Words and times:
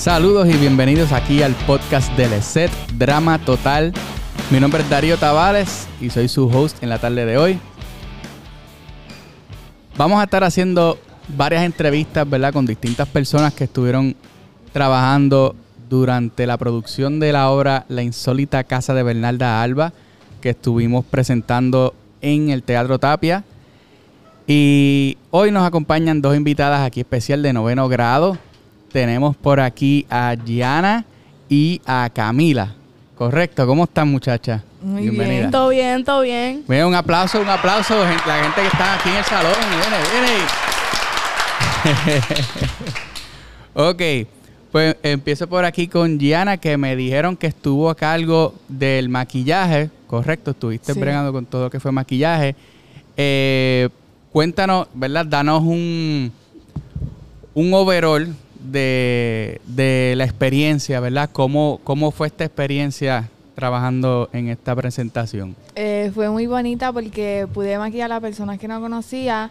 Saludos 0.00 0.48
y 0.48 0.56
bienvenidos 0.56 1.12
aquí 1.12 1.42
al 1.42 1.52
podcast 1.66 2.10
del 2.16 2.32
ESET 2.32 2.70
Drama 2.96 3.38
Total. 3.38 3.92
Mi 4.50 4.58
nombre 4.58 4.80
es 4.80 4.88
Darío 4.88 5.18
Tavares 5.18 5.86
y 6.00 6.08
soy 6.08 6.26
su 6.26 6.48
host 6.48 6.82
en 6.82 6.88
la 6.88 6.98
tarde 6.98 7.26
de 7.26 7.36
hoy. 7.36 7.58
Vamos 9.98 10.18
a 10.18 10.24
estar 10.24 10.42
haciendo 10.42 10.98
varias 11.36 11.64
entrevistas, 11.64 12.26
¿verdad? 12.26 12.50
Con 12.50 12.64
distintas 12.64 13.08
personas 13.08 13.52
que 13.52 13.64
estuvieron 13.64 14.16
trabajando 14.72 15.54
durante 15.90 16.46
la 16.46 16.56
producción 16.56 17.20
de 17.20 17.32
la 17.32 17.50
obra 17.50 17.84
La 17.90 18.02
insólita 18.02 18.64
casa 18.64 18.94
de 18.94 19.02
Bernalda 19.02 19.62
Alba, 19.62 19.92
que 20.40 20.48
estuvimos 20.48 21.04
presentando 21.04 21.94
en 22.22 22.48
el 22.48 22.62
Teatro 22.62 22.98
Tapia. 22.98 23.44
Y 24.46 25.18
hoy 25.30 25.50
nos 25.50 25.66
acompañan 25.66 26.22
dos 26.22 26.34
invitadas 26.34 26.86
aquí 26.86 27.00
especial 27.00 27.42
de 27.42 27.52
noveno 27.52 27.86
grado 27.86 28.38
tenemos 28.90 29.36
por 29.36 29.60
aquí 29.60 30.06
a 30.10 30.34
Gianna 30.44 31.04
y 31.48 31.80
a 31.86 32.10
Camila. 32.12 32.74
Correcto, 33.16 33.66
¿cómo 33.66 33.84
están 33.84 34.08
muchachas? 34.08 34.62
Muy 34.82 35.10
bien, 35.10 35.50
todo 35.50 35.68
bien, 35.68 36.04
todo 36.04 36.22
bien. 36.22 36.64
Bien, 36.66 36.86
un 36.86 36.94
aplauso, 36.94 37.40
un 37.40 37.48
aplauso, 37.48 37.94
la 38.26 38.42
gente 38.42 38.62
que 38.62 38.66
está 38.66 38.94
aquí 38.94 39.10
en 39.10 39.16
el 39.16 39.24
salón. 39.24 39.52
Viene, 39.70 39.96
viene. 40.12 40.40
ok, 44.22 44.28
pues 44.72 44.96
empiezo 45.02 45.46
por 45.48 45.64
aquí 45.64 45.86
con 45.86 46.18
Gianna, 46.18 46.56
que 46.56 46.76
me 46.78 46.96
dijeron 46.96 47.36
que 47.36 47.48
estuvo 47.48 47.90
a 47.90 47.94
cargo 47.94 48.54
del 48.68 49.08
maquillaje. 49.08 49.90
Correcto, 50.06 50.52
estuviste 50.52 50.94
bregando 50.94 51.32
con 51.32 51.44
todo 51.44 51.64
lo 51.64 51.70
que 51.70 51.78
fue 51.78 51.92
maquillaje. 51.92 52.56
Eh, 53.16 53.88
cuéntanos, 54.32 54.88
¿verdad? 54.94 55.26
Danos 55.26 55.62
un, 55.62 56.32
un 57.54 57.74
overall 57.74 58.34
de, 58.70 60.14
la 60.16 60.24
experiencia, 60.24 61.00
¿verdad? 61.00 61.30
¿Cómo, 61.32 61.80
¿Cómo 61.84 62.10
fue 62.10 62.28
esta 62.28 62.44
experiencia 62.44 63.28
trabajando 63.54 64.28
en 64.32 64.48
esta 64.48 64.74
presentación? 64.74 65.54
Eh, 65.74 66.10
fue 66.14 66.30
muy 66.30 66.46
bonita 66.46 66.92
porque 66.92 67.46
pude 67.52 67.78
maquillar 67.78 68.12
a 68.12 68.20
personas 68.20 68.58
que 68.58 68.68
no 68.68 68.80
conocía 68.80 69.50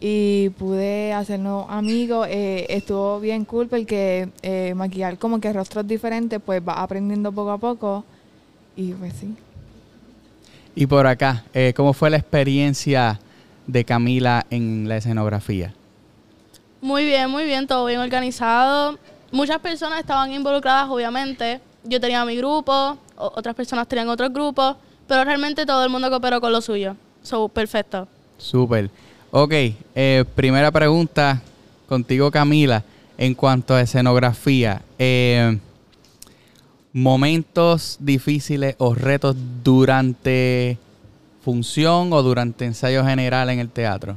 y 0.00 0.50
pude 0.50 1.12
hacernos 1.12 1.66
amigos. 1.68 2.26
Eh, 2.30 2.66
estuvo 2.70 3.20
bien 3.20 3.44
cool 3.44 3.68
porque 3.68 4.28
eh, 4.42 4.72
maquillar 4.74 5.18
como 5.18 5.40
que 5.40 5.52
rostros 5.52 5.86
diferentes, 5.86 6.40
pues 6.44 6.62
va 6.66 6.82
aprendiendo 6.82 7.32
poco 7.32 7.50
a 7.50 7.58
poco 7.58 8.04
y 8.76 8.92
pues 8.92 9.12
sí. 9.14 9.34
Y 10.74 10.86
por 10.86 11.06
acá, 11.06 11.44
¿cómo 11.74 11.92
fue 11.92 12.10
la 12.10 12.16
experiencia 12.16 13.18
de 13.66 13.84
Camila 13.84 14.46
en 14.50 14.88
la 14.88 14.96
escenografía? 14.96 15.74
Muy 16.80 17.04
bien, 17.04 17.30
muy 17.30 17.44
bien, 17.44 17.66
todo 17.66 17.86
bien 17.86 18.00
organizado. 18.00 18.98
Muchas 19.30 19.58
personas 19.58 20.00
estaban 20.00 20.32
involucradas, 20.32 20.88
obviamente. 20.88 21.60
Yo 21.84 22.00
tenía 22.00 22.24
mi 22.24 22.36
grupo, 22.36 22.98
otras 23.16 23.54
personas 23.54 23.86
tenían 23.86 24.08
otros 24.08 24.32
grupos, 24.32 24.76
pero 25.06 25.24
realmente 25.24 25.66
todo 25.66 25.84
el 25.84 25.90
mundo 25.90 26.10
cooperó 26.10 26.40
con 26.40 26.52
lo 26.52 26.60
suyo. 26.60 26.96
So, 27.22 27.48
perfecto. 27.48 28.08
Súper. 28.38 28.90
Ok, 29.30 29.52
eh, 29.94 30.24
primera 30.34 30.70
pregunta 30.70 31.40
contigo, 31.88 32.30
Camila, 32.30 32.82
en 33.16 33.34
cuanto 33.34 33.74
a 33.74 33.82
escenografía. 33.82 34.82
Eh, 34.98 35.58
momentos 36.92 37.96
difíciles 38.00 38.74
o 38.78 38.94
retos 38.94 39.36
durante 39.62 40.78
función 41.42 42.12
o 42.12 42.22
durante 42.22 42.64
ensayo 42.64 43.04
general 43.04 43.50
en 43.50 43.58
el 43.58 43.70
teatro? 43.70 44.16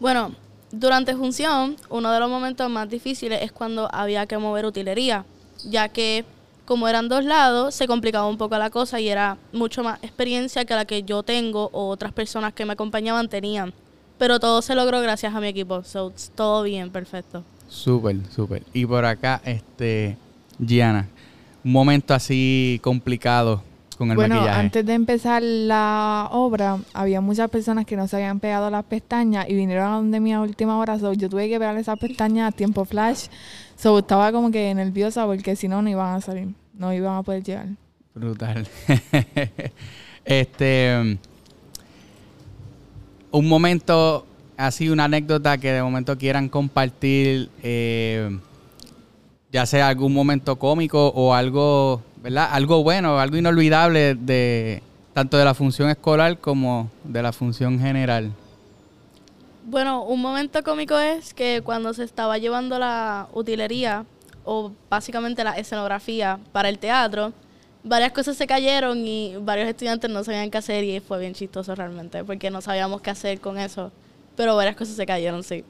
Bueno, 0.00 0.32
durante 0.78 1.14
función, 1.14 1.76
uno 1.88 2.12
de 2.12 2.20
los 2.20 2.28
momentos 2.28 2.68
más 2.70 2.88
difíciles 2.88 3.42
es 3.42 3.52
cuando 3.52 3.88
había 3.92 4.26
que 4.26 4.38
mover 4.38 4.66
utilería, 4.66 5.24
ya 5.64 5.88
que 5.88 6.24
como 6.64 6.88
eran 6.88 7.08
dos 7.08 7.24
lados, 7.24 7.74
se 7.74 7.86
complicaba 7.86 8.26
un 8.26 8.36
poco 8.36 8.58
la 8.58 8.70
cosa 8.70 9.00
y 9.00 9.08
era 9.08 9.38
mucho 9.52 9.84
más 9.84 10.02
experiencia 10.02 10.64
que 10.64 10.74
la 10.74 10.84
que 10.84 11.04
yo 11.04 11.22
tengo 11.22 11.70
o 11.72 11.88
otras 11.88 12.12
personas 12.12 12.52
que 12.52 12.66
me 12.66 12.72
acompañaban 12.72 13.28
tenían. 13.28 13.72
Pero 14.18 14.40
todo 14.40 14.62
se 14.62 14.74
logró 14.74 15.00
gracias 15.00 15.34
a 15.34 15.40
mi 15.40 15.46
equipo, 15.46 15.84
so, 15.84 16.12
todo 16.34 16.64
bien, 16.64 16.90
perfecto. 16.90 17.44
Súper, 17.68 18.16
súper. 18.34 18.62
Y 18.72 18.84
por 18.84 19.04
acá, 19.04 19.40
este, 19.44 20.16
Gianna, 20.58 21.08
un 21.64 21.72
momento 21.72 22.14
así 22.14 22.80
complicado 22.82 23.62
bueno, 23.98 24.40
antes 24.42 24.84
de 24.84 24.94
empezar 24.94 25.42
la 25.42 26.28
obra, 26.30 26.78
había 26.92 27.20
muchas 27.20 27.48
personas 27.50 27.86
que 27.86 27.96
no 27.96 28.06
se 28.08 28.16
habían 28.16 28.40
pegado 28.40 28.70
las 28.70 28.84
pestañas 28.84 29.48
y 29.48 29.54
vinieron 29.54 29.86
a 29.86 29.96
donde 29.96 30.20
mi 30.20 30.34
última 30.34 30.78
hora. 30.78 30.96
yo 30.96 31.28
tuve 31.28 31.48
que 31.48 31.58
pegar 31.58 31.76
esas 31.76 31.98
pestañas 31.98 32.52
a 32.52 32.56
tiempo 32.56 32.84
flash. 32.84 33.26
So, 33.76 33.98
estaba 33.98 34.32
como 34.32 34.50
que 34.50 34.74
nerviosa 34.74 35.26
porque 35.26 35.56
si 35.56 35.68
no, 35.68 35.82
no 35.82 35.90
iban 35.90 36.14
a 36.14 36.20
salir. 36.20 36.48
No 36.74 36.92
iban 36.92 37.16
a 37.16 37.22
poder 37.22 37.42
llegar. 37.42 37.68
Brutal. 38.14 38.66
este. 40.24 41.18
Un 43.30 43.48
momento, 43.48 44.26
así, 44.56 44.88
una 44.88 45.04
anécdota 45.04 45.58
que 45.58 45.72
de 45.72 45.82
momento 45.82 46.16
quieran 46.18 46.48
compartir. 46.48 47.50
Eh, 47.62 48.38
ya 49.52 49.64
sea 49.64 49.88
algún 49.88 50.12
momento 50.12 50.56
cómico 50.56 51.08
o 51.08 51.32
algo 51.32 52.02
¿verdad? 52.26 52.48
Algo 52.50 52.82
bueno, 52.82 53.20
algo 53.20 53.36
inolvidable 53.36 54.16
de 54.16 54.82
tanto 55.12 55.36
de 55.36 55.44
la 55.44 55.54
función 55.54 55.90
escolar 55.90 56.38
como 56.38 56.90
de 57.04 57.22
la 57.22 57.32
función 57.32 57.78
general. 57.78 58.32
Bueno, 59.64 60.02
un 60.02 60.22
momento 60.22 60.60
cómico 60.64 60.98
es 60.98 61.32
que 61.32 61.62
cuando 61.62 61.94
se 61.94 62.02
estaba 62.02 62.36
llevando 62.38 62.80
la 62.80 63.28
utilería 63.32 64.04
o 64.44 64.72
básicamente 64.90 65.44
la 65.44 65.52
escenografía 65.52 66.40
para 66.50 66.68
el 66.68 66.80
teatro, 66.80 67.32
varias 67.84 68.10
cosas 68.10 68.36
se 68.36 68.48
cayeron 68.48 69.06
y 69.06 69.36
varios 69.40 69.68
estudiantes 69.68 70.10
no 70.10 70.24
sabían 70.24 70.50
qué 70.50 70.58
hacer 70.58 70.82
y 70.82 70.98
fue 70.98 71.20
bien 71.20 71.32
chistoso 71.32 71.76
realmente 71.76 72.24
porque 72.24 72.50
no 72.50 72.60
sabíamos 72.60 73.02
qué 73.02 73.10
hacer 73.10 73.38
con 73.38 73.56
eso, 73.56 73.92
pero 74.36 74.56
varias 74.56 74.74
cosas 74.74 74.96
se 74.96 75.06
cayeron, 75.06 75.44
sí. 75.44 75.62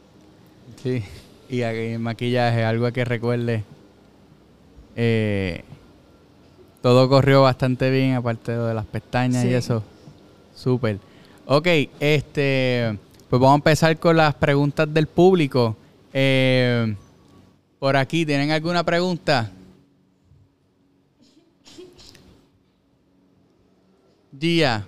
Sí, 0.83 1.05
y 1.50 1.61
aquí 1.61 1.99
maquillaje, 1.99 2.65
algo 2.65 2.91
que 2.93 3.05
recuerde. 3.05 3.62
Eh, 4.97 5.62
todo 6.83 7.09
corrió 7.09 7.43
bastante 7.43 7.91
bien, 7.91 8.15
aparte 8.15 8.53
de 8.53 8.75
las 8.75 8.87
pestañas 8.87 9.45
y 9.45 9.55
eso. 9.55 9.83
Súper. 10.55 10.99
Ok, 11.47 11.67
este, 12.01 12.99
pues 13.29 13.41
vamos 13.41 13.55
a 13.55 13.57
empezar 13.57 13.99
con 13.99 14.17
las 14.17 14.35
preguntas 14.35 14.93
del 14.93 15.07
público. 15.07 15.77
Eh, 16.13 16.95
por 17.79 17.97
aquí, 17.97 18.25
¿tienen 18.25 18.51
alguna 18.51 18.85
pregunta? 18.85 19.51
Gia, 24.39 24.85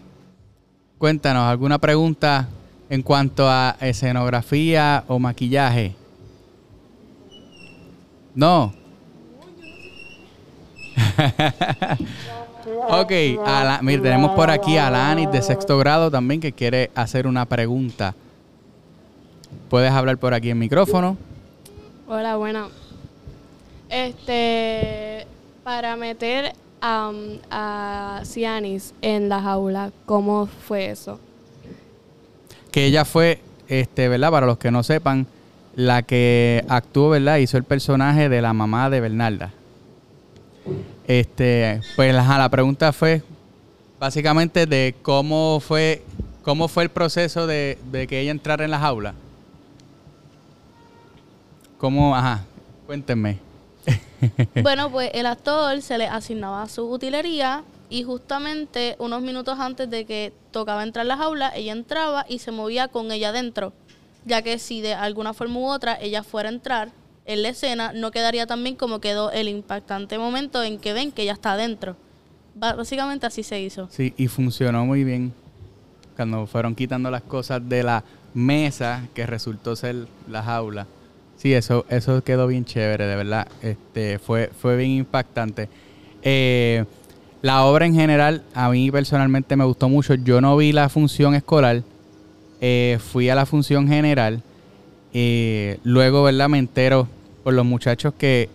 cuéntanos, 0.98 1.44
¿alguna 1.44 1.78
pregunta 1.78 2.48
en 2.90 3.02
cuanto 3.02 3.48
a 3.48 3.76
escenografía 3.80 5.04
o 5.08 5.18
maquillaje? 5.18 5.94
No. 8.34 8.72
ok, 12.88 13.12
mira, 13.82 14.02
tenemos 14.02 14.32
por 14.32 14.50
aquí 14.50 14.76
a 14.76 14.88
Alanis 14.88 15.30
de 15.30 15.42
sexto 15.42 15.78
grado 15.78 16.10
también 16.10 16.40
que 16.40 16.52
quiere 16.52 16.90
hacer 16.94 17.26
una 17.26 17.46
pregunta. 17.46 18.14
Puedes 19.68 19.92
hablar 19.92 20.18
por 20.18 20.34
aquí 20.34 20.50
en 20.50 20.58
micrófono. 20.58 21.16
Hola, 22.08 22.36
bueno. 22.36 22.68
Este, 23.90 25.26
para 25.62 25.96
meter 25.96 26.52
a 26.80 28.22
Cianis 28.24 28.94
en 29.02 29.28
la 29.28 29.42
jaula, 29.42 29.90
¿cómo 30.06 30.46
fue 30.46 30.90
eso? 30.90 31.18
Que 32.70 32.86
ella 32.86 33.04
fue, 33.04 33.40
este, 33.68 34.08
¿verdad? 34.08 34.30
Para 34.30 34.46
los 34.46 34.58
que 34.58 34.70
no 34.70 34.82
sepan, 34.82 35.26
la 35.74 36.02
que 36.02 36.64
actuó, 36.68 37.10
¿verdad? 37.10 37.36
Hizo 37.38 37.56
el 37.56 37.64
personaje 37.64 38.28
de 38.28 38.42
la 38.42 38.52
mamá 38.52 38.90
de 38.90 39.00
Bernalda. 39.00 39.52
Este, 41.08 41.80
pues 41.96 42.14
la 42.14 42.48
pregunta 42.50 42.92
fue 42.92 43.22
básicamente 43.98 44.66
de 44.66 44.94
cómo 45.00 45.58
fue, 45.58 46.02
cómo 46.42 46.68
fue 46.68 46.82
el 46.82 46.90
proceso 46.90 47.46
de, 47.46 47.78
que 48.06 48.20
ella 48.20 48.30
entrara 48.30 48.66
en 48.66 48.70
la 48.70 48.78
jaula. 48.78 49.14
¿Cómo? 51.78 52.14
Ajá, 52.14 52.44
cuéntenme. 52.86 53.38
Bueno, 54.62 54.90
pues 54.90 55.10
el 55.14 55.26
actor 55.26 55.80
se 55.80 55.96
le 55.96 56.08
asignaba 56.08 56.68
su 56.68 56.90
utilería 56.90 57.62
y 57.88 58.02
justamente 58.02 58.96
unos 58.98 59.22
minutos 59.22 59.58
antes 59.60 59.88
de 59.88 60.04
que 60.04 60.32
tocaba 60.50 60.82
entrar 60.82 61.04
en 61.04 61.08
la 61.08 61.16
jaula, 61.16 61.52
ella 61.54 61.72
entraba 61.72 62.26
y 62.28 62.40
se 62.40 62.50
movía 62.50 62.88
con 62.88 63.12
ella 63.12 63.30
dentro, 63.30 63.72
ya 64.26 64.42
que 64.42 64.58
si 64.58 64.80
de 64.80 64.92
alguna 64.92 65.32
forma 65.34 65.60
u 65.60 65.66
otra 65.68 65.96
ella 66.00 66.24
fuera 66.24 66.48
a 66.48 66.52
entrar, 66.52 66.90
en 67.28 67.42
la 67.42 67.50
escena 67.50 67.92
no 67.92 68.10
quedaría 68.10 68.46
tan 68.46 68.64
bien 68.64 68.74
como 68.74 69.00
quedó 69.00 69.30
el 69.30 69.48
impactante 69.48 70.18
momento 70.18 70.62
en 70.62 70.78
que 70.78 70.92
ven 70.94 71.12
que 71.12 71.24
ya 71.24 71.32
está 71.34 71.52
adentro. 71.52 71.94
Básicamente 72.54 73.26
así 73.26 73.44
se 73.44 73.60
hizo. 73.60 73.88
Sí, 73.92 74.14
y 74.16 74.26
funcionó 74.26 74.84
muy 74.84 75.04
bien. 75.04 75.32
Cuando 76.16 76.46
fueron 76.46 76.74
quitando 76.74 77.10
las 77.10 77.22
cosas 77.22 77.68
de 77.68 77.84
la 77.84 78.02
mesa, 78.34 79.06
que 79.14 79.26
resultó 79.26 79.76
ser 79.76 80.08
la 80.28 80.42
jaula, 80.42 80.86
Sí, 81.36 81.54
eso, 81.54 81.86
eso 81.88 82.24
quedó 82.24 82.48
bien 82.48 82.64
chévere, 82.64 83.06
de 83.06 83.14
verdad. 83.14 83.46
Este, 83.62 84.18
fue, 84.18 84.50
fue 84.60 84.76
bien 84.76 84.90
impactante. 84.90 85.68
Eh, 86.22 86.84
la 87.42 87.64
obra 87.64 87.86
en 87.86 87.94
general, 87.94 88.42
a 88.54 88.68
mí 88.70 88.90
personalmente 88.90 89.54
me 89.54 89.64
gustó 89.64 89.88
mucho. 89.88 90.14
Yo 90.14 90.40
no 90.40 90.56
vi 90.56 90.72
la 90.72 90.88
función 90.88 91.36
escolar, 91.36 91.84
eh, 92.60 92.98
fui 93.12 93.30
a 93.30 93.36
la 93.36 93.46
función 93.46 93.86
general. 93.86 94.42
Eh, 95.14 95.78
luego, 95.84 96.24
¿verdad? 96.24 96.48
Me 96.48 96.58
entero 96.58 97.08
por 97.48 97.54
los 97.54 97.64
muchachos 97.64 98.12
que 98.18 98.50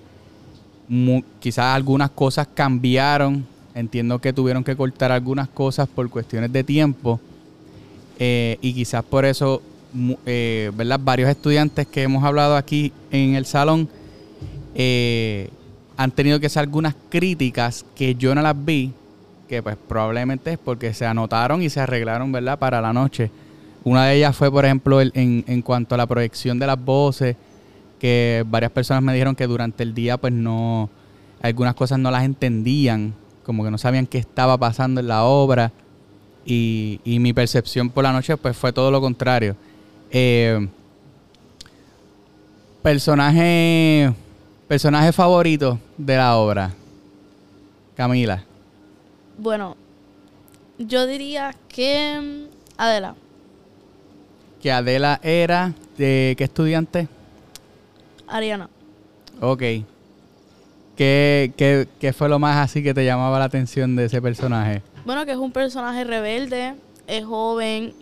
quizás 1.39 1.73
algunas 1.73 2.11
cosas 2.11 2.47
cambiaron. 2.53 3.43
Entiendo 3.73 4.19
que 4.19 4.31
tuvieron 4.31 4.63
que 4.63 4.75
cortar 4.75 5.11
algunas 5.11 5.49
cosas 5.49 5.89
por 5.89 6.07
cuestiones 6.11 6.53
de 6.53 6.63
tiempo. 6.63 7.19
Eh, 8.19 8.59
y 8.61 8.71
quizás 8.71 9.03
por 9.03 9.25
eso, 9.25 9.63
eh, 10.27 10.71
¿verdad? 10.75 10.99
Varios 11.03 11.27
estudiantes 11.27 11.87
que 11.87 12.03
hemos 12.03 12.23
hablado 12.23 12.55
aquí 12.55 12.93
en 13.09 13.33
el 13.33 13.47
salón 13.47 13.89
eh, 14.75 15.49
han 15.97 16.11
tenido 16.11 16.39
que 16.39 16.45
hacer 16.45 16.59
algunas 16.59 16.93
críticas 17.09 17.83
que 17.95 18.13
yo 18.13 18.35
no 18.35 18.43
las 18.43 18.63
vi, 18.63 18.91
que 19.49 19.63
pues 19.63 19.75
probablemente 19.87 20.51
es 20.51 20.59
porque 20.59 20.93
se 20.93 21.07
anotaron 21.07 21.63
y 21.63 21.69
se 21.71 21.79
arreglaron, 21.79 22.31
¿verdad? 22.31 22.59
Para 22.59 22.79
la 22.79 22.93
noche. 22.93 23.31
Una 23.83 24.05
de 24.05 24.17
ellas 24.17 24.35
fue, 24.35 24.51
por 24.51 24.65
ejemplo, 24.65 25.01
el- 25.01 25.11
en, 25.15 25.43
en 25.47 25.63
cuanto 25.63 25.95
a 25.95 25.97
la 25.97 26.05
proyección 26.05 26.59
de 26.59 26.67
las 26.67 26.79
voces, 26.79 27.35
que 28.03 28.43
varias 28.45 28.69
personas 28.73 29.01
me 29.01 29.13
dijeron 29.13 29.33
que 29.33 29.47
durante 29.47 29.81
el 29.81 29.93
día 29.93 30.17
pues 30.17 30.33
no, 30.33 30.89
algunas 31.41 31.73
cosas 31.73 31.99
no 31.99 32.11
las 32.11 32.25
entendían, 32.25 33.13
como 33.45 33.63
que 33.63 33.71
no 33.71 33.77
sabían 33.77 34.07
qué 34.07 34.17
estaba 34.17 34.57
pasando 34.57 34.99
en 34.99 35.07
la 35.07 35.23
obra. 35.23 35.71
Y, 36.45 36.99
y 37.05 37.19
mi 37.19 37.31
percepción 37.31 37.89
por 37.89 38.03
la 38.03 38.11
noche 38.11 38.35
pues 38.35 38.57
fue 38.57 38.73
todo 38.73 38.91
lo 38.91 38.99
contrario. 38.99 39.55
Eh, 40.11 40.67
personaje, 42.81 44.13
personaje 44.67 45.13
favorito 45.13 45.79
de 45.97 46.17
la 46.17 46.35
obra. 46.35 46.73
Camila. 47.95 48.43
Bueno, 49.37 49.77
yo 50.77 51.07
diría 51.07 51.55
que... 51.69 52.19
mm, 52.21 52.81
Adela. 52.81 53.15
Que 54.61 54.73
Adela 54.73 55.21
era 55.23 55.73
de 55.97 56.35
qué 56.37 56.43
estudiante? 56.43 57.07
Ariana. 58.33 58.69
Ok. 59.41 59.61
¿Qué, 60.95 61.53
qué, 61.57 61.87
qué 61.99 62.13
fue 62.13 62.29
lo 62.29 62.37
más 62.39 62.57
así 62.57 62.83
que 62.83 62.93
te 62.93 63.03
llamaba 63.05 63.39
la 63.39 63.45
atención 63.45 63.95
de 63.95 64.05
ese 64.05 64.21
personaje? 64.21 64.81
Bueno, 65.05 65.25
que 65.25 65.31
es 65.31 65.37
un 65.37 65.51
personaje 65.51 66.03
rebelde, 66.03 66.75
es 67.07 67.25
joven. 67.25 67.93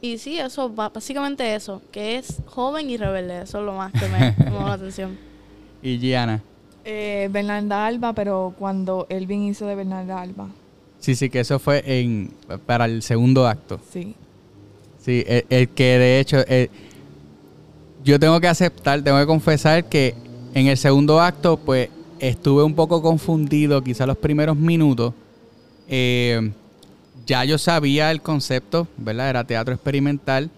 Y 0.00 0.18
sí, 0.18 0.38
eso, 0.38 0.68
básicamente 0.68 1.54
eso, 1.54 1.80
que 1.90 2.16
es 2.16 2.42
joven 2.46 2.90
y 2.90 2.96
rebelde. 2.96 3.42
Eso 3.42 3.58
es 3.60 3.64
lo 3.64 3.74
más 3.74 3.92
que 3.92 4.06
me 4.08 4.34
llamó 4.44 4.68
la 4.68 4.74
atención. 4.74 5.16
Y 5.82 5.98
Gianna. 5.98 6.42
Eh, 6.84 7.28
Bernarda 7.32 7.86
Alba, 7.86 8.12
pero 8.12 8.54
cuando 8.58 9.06
Elvin 9.08 9.44
hizo 9.44 9.66
de 9.66 9.74
Bernarda 9.74 10.20
Alba. 10.20 10.48
Sí, 10.98 11.14
sí, 11.14 11.30
que 11.30 11.40
eso 11.40 11.58
fue 11.58 11.82
en 11.86 12.30
para 12.66 12.84
el 12.84 13.02
segundo 13.02 13.46
acto. 13.46 13.80
Sí. 13.90 14.14
Sí, 15.02 15.24
el, 15.26 15.44
el 15.50 15.68
que 15.70 15.98
de 15.98 16.20
hecho, 16.20 16.38
yo 18.04 18.20
tengo 18.20 18.38
que 18.40 18.48
aceptar, 18.48 19.02
tengo 19.02 19.18
que 19.18 19.26
confesar 19.26 19.84
que 19.86 20.14
en 20.54 20.66
el 20.66 20.76
segundo 20.76 21.20
acto, 21.20 21.56
pues 21.56 21.88
estuve 22.20 22.62
un 22.62 22.74
poco 22.74 23.02
confundido, 23.02 23.82
quizás 23.82 24.06
los 24.06 24.18
primeros 24.18 24.56
minutos. 24.56 25.14
Eh, 25.88 26.52
ya 27.26 27.44
yo 27.44 27.56
sabía 27.58 28.10
el 28.10 28.20
concepto, 28.20 28.86
¿verdad? 28.98 29.30
Era 29.30 29.44
teatro 29.44 29.74
experimental. 29.74 30.50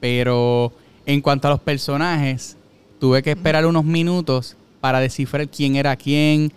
Pero 0.00 0.72
en 1.06 1.20
cuanto 1.20 1.48
a 1.48 1.52
los 1.52 1.60
personajes, 1.60 2.56
tuve 3.00 3.22
que 3.22 3.30
esperar 3.30 3.64
unos 3.64 3.84
minutos 3.84 4.56
para 4.80 5.00
descifrar 5.00 5.48
quién 5.48 5.76
era 5.76 5.96
quién. 5.96 6.52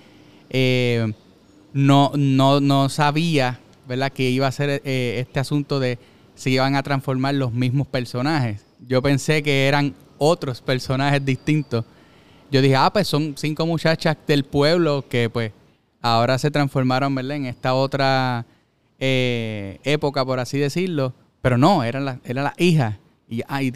Eh, 0.50 1.14
no, 1.74 2.12
no, 2.16 2.60
no 2.60 2.90
sabía, 2.90 3.60
¿verdad? 3.88 4.12
Que 4.12 4.30
iba 4.30 4.48
a 4.48 4.52
ser 4.52 4.82
eh, 4.84 5.20
este 5.20 5.40
asunto 5.40 5.80
de 5.80 6.00
si 6.36 6.52
iban 6.52 6.76
a 6.76 6.84
transformar 6.84 7.36
los 7.36 7.54
mismos 7.54 7.88
personajes. 7.88 8.71
Yo 8.88 9.02
pensé 9.02 9.44
que 9.44 9.68
eran 9.68 9.94
otros 10.18 10.62
personajes 10.62 11.24
distintos. 11.24 11.86
Yo 12.52 12.62
dije, 12.62 12.76
ah, 12.76 12.92
pues 12.92 13.08
son 13.08 13.36
cinco 13.38 13.66
muchachas 13.66 14.18
del 14.28 14.44
pueblo 14.44 15.06
que 15.08 15.30
pues 15.30 15.52
ahora 16.02 16.38
se 16.38 16.52
transformaron, 16.52 17.14
¿verdad? 17.16 17.38
En 17.38 17.46
esta 17.46 17.74
otra 17.74 18.46
eh, 19.00 19.80
época, 19.84 20.26
por 20.26 20.40
así 20.40 20.58
decirlo. 20.58 21.14
Pero 21.42 21.58
no, 21.58 21.84
eran 21.84 22.06
las 22.06 22.18
eran 22.24 22.44
las 22.44 22.60
hijas. 22.60 22.98
Y, 23.30 23.42
ah, 23.48 23.64
y 23.64 23.74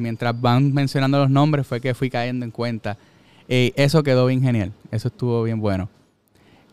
mientras 0.00 0.38
van 0.40 0.72
mencionando 0.74 1.18
los 1.18 1.30
nombres 1.30 1.66
fue 1.66 1.80
que 1.80 1.94
fui 1.94 2.10
cayendo 2.10 2.44
en 2.44 2.50
cuenta. 2.50 2.98
Eh, 3.48 3.72
eso 3.76 4.02
quedó 4.02 4.26
bien 4.26 4.42
genial. 4.42 4.72
Eso 4.90 5.08
estuvo 5.08 5.42
bien 5.44 5.60
bueno. 5.60 5.88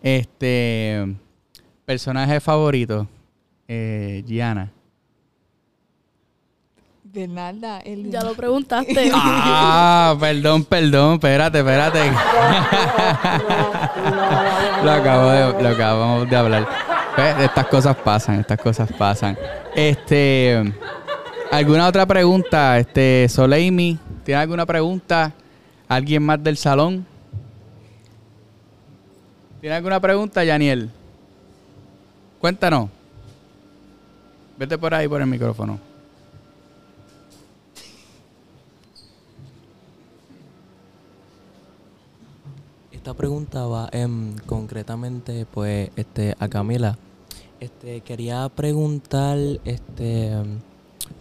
Este 0.02 1.16
personaje 1.86 2.40
favorito, 2.40 3.08
eh, 3.68 4.24
Gianna. 4.26 4.72
Bernarda, 7.14 7.80
Elvin. 7.82 8.12
Ya 8.12 8.22
lo 8.22 8.34
preguntaste. 8.34 9.12
Ah, 9.16 10.18
perdón, 10.20 10.66
perdón, 10.66 11.14
espérate, 11.14 11.60
espérate. 11.60 12.00
lo, 14.84 14.92
acabo 14.92 15.30
de, 15.30 15.62
lo 15.62 15.70
acabamos 15.70 16.28
de 16.28 16.36
hablar. 16.36 16.68
Pues, 17.16 17.40
Estas 17.40 17.68
cosas 17.68 17.96
pasan, 17.98 18.40
estas 18.40 18.60
cosas 18.60 18.92
pasan. 18.92 19.38
Este, 19.76 20.74
¿alguna 21.52 21.88
otra 21.88 22.08
pregunta? 22.08 22.80
Este, 22.80 23.28
Soleimi, 23.30 24.00
¿tiene 24.26 24.42
alguna 24.42 24.66
pregunta? 24.66 25.32
¿Alguien 25.88 26.24
más 26.24 26.44
del 26.44 26.58
salón? 26.58 27.06
¿Tiene 29.62 29.76
alguna 29.76 30.00
pregunta, 30.00 30.44
Yaniel? 30.44 30.90
Cuéntanos. 32.40 32.90
Vete 34.58 34.80
por 34.80 34.96
ahí 34.96 35.08
por 35.08 35.22
el 35.22 35.28
micrófono. 35.28 35.93
Esta 43.04 43.16
pregunta 43.16 43.66
va 43.66 43.90
concretamente 44.46 45.46
pues 45.46 45.90
este 45.98 46.38
a 46.40 46.48
Camila. 46.48 46.98
Este 47.60 48.00
quería 48.00 48.48
preguntar 48.48 49.38
este 49.66 50.32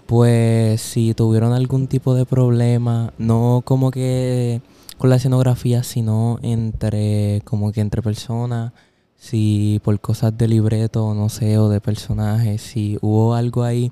pues 0.06 0.80
si 0.80 1.12
tuvieron 1.12 1.52
algún 1.52 1.88
tipo 1.88 2.14
de 2.14 2.24
problema, 2.24 3.12
no 3.18 3.62
como 3.64 3.90
que 3.90 4.60
con 4.96 5.10
la 5.10 5.16
escenografía, 5.16 5.82
sino 5.82 6.38
entre 6.42 7.42
como 7.44 7.72
que 7.72 7.80
entre 7.80 8.00
personas, 8.00 8.72
si 9.16 9.80
por 9.82 9.98
cosas 9.98 10.38
de 10.38 10.46
libreto, 10.46 11.14
no 11.14 11.28
sé, 11.30 11.58
o 11.58 11.68
de 11.68 11.80
personajes, 11.80 12.62
si 12.62 12.96
hubo 13.00 13.34
algo 13.34 13.64
ahí 13.64 13.90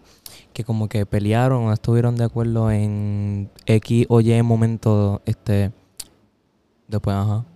que 0.53 0.63
como 0.63 0.89
que 0.89 1.07
pelearon 1.07 1.65
o 1.65 1.73
estuvieron 1.73 2.15
de 2.15 2.23
acuerdo 2.23 2.71
en 2.71 3.51
X 3.67 4.07
o 4.09 4.21
Y 4.21 4.41
momento 4.45 5.23
este 5.27 5.73
después, 6.87 7.17
ajá. 7.17 7.47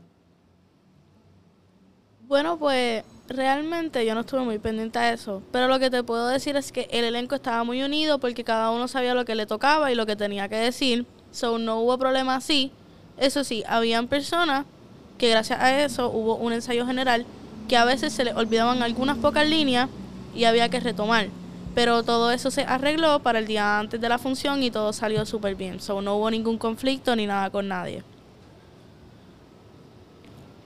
Bueno, 2.34 2.56
pues 2.56 3.04
realmente 3.28 4.04
yo 4.04 4.12
no 4.12 4.22
estuve 4.22 4.40
muy 4.40 4.58
pendiente 4.58 4.98
a 4.98 5.12
eso, 5.12 5.40
pero 5.52 5.68
lo 5.68 5.78
que 5.78 5.88
te 5.88 6.02
puedo 6.02 6.26
decir 6.26 6.56
es 6.56 6.72
que 6.72 6.88
el 6.90 7.04
elenco 7.04 7.36
estaba 7.36 7.62
muy 7.62 7.80
unido 7.80 8.18
porque 8.18 8.42
cada 8.42 8.72
uno 8.72 8.88
sabía 8.88 9.14
lo 9.14 9.24
que 9.24 9.36
le 9.36 9.46
tocaba 9.46 9.92
y 9.92 9.94
lo 9.94 10.04
que 10.04 10.16
tenía 10.16 10.48
que 10.48 10.56
decir, 10.56 11.06
so 11.30 11.58
no 11.58 11.78
hubo 11.78 11.96
problema 11.96 12.34
así. 12.34 12.72
Eso 13.18 13.44
sí, 13.44 13.62
habían 13.68 14.08
personas 14.08 14.66
que 15.16 15.30
gracias 15.30 15.60
a 15.60 15.84
eso 15.84 16.10
hubo 16.10 16.34
un 16.34 16.52
ensayo 16.52 16.84
general 16.84 17.24
que 17.68 17.76
a 17.76 17.84
veces 17.84 18.12
se 18.12 18.24
les 18.24 18.34
olvidaban 18.34 18.82
algunas 18.82 19.16
pocas 19.18 19.48
líneas 19.48 19.88
y 20.34 20.42
había 20.42 20.68
que 20.68 20.80
retomar. 20.80 21.28
Pero 21.76 22.02
todo 22.02 22.32
eso 22.32 22.50
se 22.50 22.62
arregló 22.62 23.20
para 23.20 23.38
el 23.38 23.46
día 23.46 23.78
antes 23.78 24.00
de 24.00 24.08
la 24.08 24.18
función 24.18 24.60
y 24.64 24.72
todo 24.72 24.92
salió 24.92 25.24
súper 25.24 25.54
bien. 25.54 25.78
So 25.78 26.02
no 26.02 26.16
hubo 26.16 26.28
ningún 26.32 26.58
conflicto 26.58 27.14
ni 27.14 27.28
nada 27.28 27.50
con 27.50 27.68
nadie. 27.68 28.02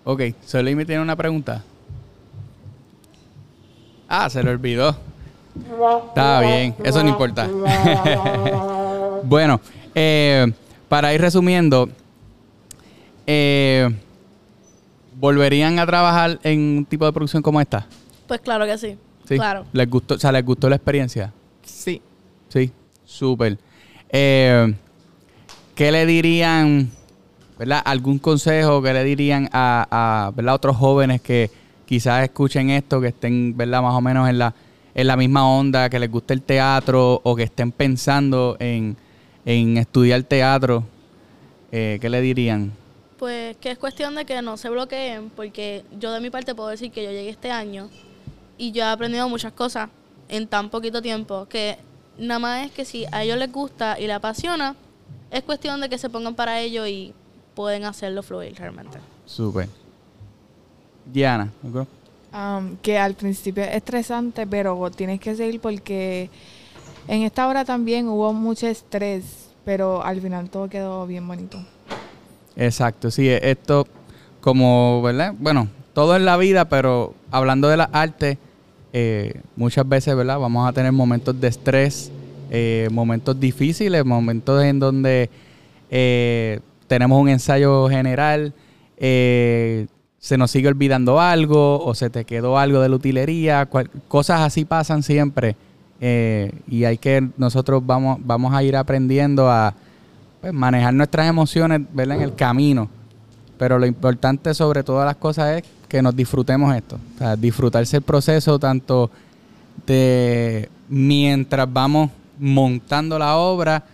Ok, 0.05 0.23
Soleimi 0.45 0.85
tiene 0.85 1.03
una 1.03 1.17
pregunta. 1.17 1.63
Ah, 4.09 4.31
se 4.31 4.43
le 4.43 4.51
olvidó. 4.51 4.97
Está 6.09 6.41
bien, 6.41 6.75
eso 6.83 7.03
no 7.03 7.11
importa. 7.11 7.49
bueno, 9.25 9.61
eh, 9.95 10.51
para 10.89 11.13
ir 11.13 11.21
resumiendo, 11.21 11.89
eh, 13.27 13.89
¿volverían 15.17 15.79
a 15.79 15.87
trabajar 15.87 16.39
en 16.43 16.79
un 16.79 16.85
tipo 16.87 17.05
de 17.05 17.13
producción 17.13 17.43
como 17.43 17.61
esta? 17.61 17.87
Pues 18.27 18.41
claro 18.41 18.65
que 18.65 18.79
sí. 18.79 18.97
Sí. 19.27 19.37
Claro. 19.37 19.67
¿Les 19.73 19.91
gustó, 19.91 20.15
o 20.15 20.19
sea, 20.19 20.33
¿les 20.33 20.45
gustó 20.45 20.71
la 20.71 20.77
experiencia? 20.77 21.33
Sí. 21.63 22.01
Sí, 22.49 22.73
súper. 23.05 23.59
Eh, 24.09 24.75
¿Qué 25.75 25.93
le 25.93 26.07
dirían, 26.07 26.91
verdad? 27.59 27.83
¿Algún 27.85 28.19
consejo 28.19 28.81
que 28.83 28.93
le 28.93 29.05
dirían 29.05 29.49
a, 29.53 29.87
a, 29.91 30.31
¿verdad? 30.31 30.55
otros 30.55 30.77
jóvenes 30.77 31.21
que 31.21 31.51
quizás 31.87 32.23
escuchen 32.23 32.71
esto, 32.71 33.01
que 33.01 33.09
estén, 33.09 33.57
¿verdad? 33.57 33.83
Más 33.83 33.95
o 33.95 34.01
menos 34.01 34.29
en 34.29 34.39
la, 34.39 34.55
en 34.95 35.07
la 35.07 35.17
misma 35.17 35.49
onda, 35.49 35.89
que 35.91 35.99
les 35.99 36.11
guste 36.11 36.35
el 36.35 36.43
teatro 36.43 37.21
o 37.25 37.35
que 37.35 37.45
estén 37.45 37.73
pensando 37.73 38.57
en, 38.61 38.97
en 39.45 39.77
estudiar 39.77 40.23
teatro? 40.23 40.85
eh, 41.73 41.99
¿qué 42.01 42.09
le 42.09 42.21
dirían? 42.21 42.73
Pues 43.19 43.57
que 43.57 43.71
es 43.71 43.79
cuestión 43.79 44.15
de 44.15 44.25
que 44.25 44.41
no 44.43 44.57
se 44.57 44.69
bloqueen, 44.71 45.31
porque 45.31 45.85
yo 45.99 46.13
de 46.13 46.21
mi 46.21 46.31
parte 46.31 46.55
puedo 46.55 46.69
decir 46.69 46.91
que 46.91 47.03
yo 47.03 47.11
llegué 47.11 47.31
este 47.31 47.51
año 47.51 47.89
y 48.57 48.73
yo 48.73 48.85
he 48.85 48.89
aprendido 48.89 49.29
muchas 49.29 49.53
cosas 49.53 49.91
en 50.29 50.47
tan 50.47 50.71
poquito 50.71 51.03
tiempo, 51.03 51.47
que 51.49 51.79
nada 52.19 52.39
más 52.39 52.67
es 52.67 52.73
que 52.73 52.85
si 52.85 53.07
a 53.11 53.25
ellos 53.25 53.39
les 53.39 53.51
gusta 53.51 53.99
y 53.99 54.07
les 54.07 54.17
apasiona, 54.17 54.77
es 55.31 55.43
cuestión 55.43 55.81
de 55.81 55.89
que 55.89 55.99
se 55.99 56.09
pongan 56.09 56.35
para 56.35 56.61
ello 56.61 56.87
y 56.87 57.13
pueden 57.59 57.85
hacerlo 57.85 58.23
fluir 58.23 58.55
realmente. 58.55 58.99
Súper. 59.27 59.69
Diana, 61.13 61.51
¿ok? 61.65 61.89
Um, 62.33 62.77
que 62.77 62.97
al 62.97 63.15
principio 63.15 63.65
es 63.65 63.75
estresante, 63.75 64.47
pero 64.47 64.93
tienes 64.93 65.19
que 65.19 65.35
seguir 65.35 65.61
porque 65.61 66.31
en 67.09 67.23
esta 67.23 67.49
hora 67.49 67.65
también 67.65 68.07
hubo 68.07 68.33
mucho 68.33 68.69
estrés, 68.69 69.49
pero 69.65 70.05
al 70.05 70.21
final 70.21 70.49
todo 70.51 70.69
quedó 70.69 71.05
bien 71.05 71.27
bonito. 71.27 71.59
Exacto, 72.55 73.11
sí, 73.11 73.29
esto 73.29 73.89
como, 74.41 75.03
¿verdad? 75.03 75.35
Bueno, 75.37 75.67
todo 75.95 76.15
en 76.15 76.25
la 76.25 76.37
vida, 76.37 76.69
pero 76.69 77.13
hablando 77.33 77.67
de 77.67 77.77
las 77.77 77.89
artes, 77.91 78.39
eh, 78.93 79.35
muchas 79.57 79.89
veces, 79.89 80.15
¿verdad? 80.15 80.39
Vamos 80.39 80.69
a 80.69 80.73
tener 80.73 80.93
momentos 80.93 81.41
de 81.41 81.49
estrés, 81.49 82.13
eh, 82.53 82.87
momentos 82.93 83.41
difíciles, 83.41 84.05
momentos 84.05 84.63
en 84.63 84.79
donde 84.79 85.29
eh, 85.91 86.61
tenemos 86.89 87.21
un 87.21 87.29
ensayo 87.29 87.89
general, 87.89 88.53
eh, 88.97 89.87
se 90.19 90.37
nos 90.37 90.51
sigue 90.51 90.69
olvidando 90.69 91.21
algo 91.21 91.85
o 91.85 91.95
se 91.95 92.11
te 92.11 92.25
quedó 92.25 92.59
algo 92.59 92.81
de 92.81 92.89
la 92.89 92.97
utilería, 92.97 93.67
cual- 93.67 93.91
cosas 94.09 94.41
así 94.41 94.65
pasan 94.65 95.03
siempre 95.05 95.55
eh, 96.01 96.53
y 96.67 96.85
hay 96.85 96.99
que 96.99 97.29
nosotros 97.37 97.85
vamos 97.85 98.19
vamos 98.25 98.53
a 98.55 98.63
ir 98.63 98.77
aprendiendo 98.77 99.49
a 99.51 99.75
pues, 100.41 100.53
manejar 100.53 100.95
nuestras 100.95 101.29
emociones. 101.29 101.83
En 101.97 102.11
el 102.11 102.35
camino. 102.35 102.89
Pero 103.59 103.79
lo 103.79 103.87
importante 103.87 104.55
sobre 104.55 104.83
todas 104.85 105.05
las 105.05 105.17
cosas 105.17 105.59
es 105.59 105.65
que 105.89 106.01
nos 106.01 106.15
disfrutemos 106.15 106.75
esto, 106.77 106.97
o 107.17 107.19
sea, 107.19 107.35
disfrutarse 107.37 107.97
el 107.97 108.03
proceso 108.03 108.59
tanto 108.59 109.11
de 109.87 110.69
mientras 110.89 111.73
vamos 111.73 112.11
montando 112.39 113.19
la 113.19 113.37
obra 113.37 113.85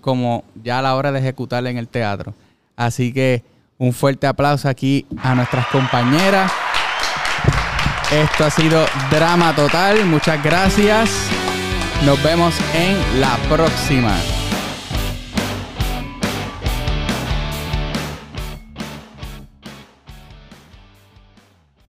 como 0.00 0.44
ya 0.62 0.80
a 0.80 0.82
la 0.82 0.94
hora 0.94 1.10
de 1.10 1.20
ejecutarla 1.20 1.70
en 1.70 1.78
el 1.78 1.88
teatro. 1.88 2.34
Así 2.76 3.12
que 3.12 3.42
un 3.78 3.92
fuerte 3.92 4.26
aplauso 4.26 4.68
aquí 4.68 5.06
a 5.22 5.34
nuestras 5.34 5.66
compañeras. 5.68 6.50
Esto 8.12 8.44
ha 8.44 8.50
sido 8.50 8.86
Drama 9.10 9.54
Total. 9.54 10.04
Muchas 10.06 10.42
gracias. 10.42 11.10
Nos 12.04 12.22
vemos 12.22 12.54
en 12.74 13.20
la 13.20 13.36
próxima. 13.48 14.14